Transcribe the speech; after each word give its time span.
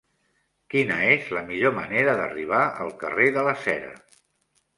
Quina 0.73 0.95
és 1.09 1.27
la 1.37 1.43
millor 1.49 1.75
manera 1.75 2.15
d'arribar 2.21 2.63
al 2.87 2.91
carrer 3.05 3.29
de 3.37 3.45
la 3.51 3.55
Cera? 3.69 3.95